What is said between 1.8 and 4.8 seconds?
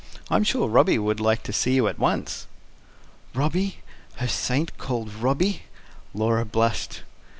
at once." Robby? Her saint